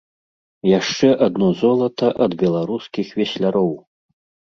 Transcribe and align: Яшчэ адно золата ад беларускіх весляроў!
Яшчэ 0.79 1.09
адно 1.25 1.49
золата 1.59 2.07
ад 2.27 2.31
беларускіх 2.45 3.13
весляроў! 3.21 3.71